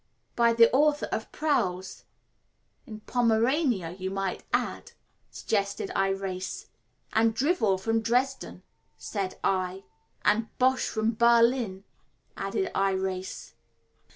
[0.35, 2.05] "By the author of Prowls
[2.87, 4.93] in Pomerania, you might add,"
[5.29, 6.65] suggested Irais.
[7.13, 8.63] "And Drivel from Dresden,"
[8.97, 9.83] said I.
[10.25, 11.83] "And Bosh from Berlin,"
[12.35, 13.53] added Irais.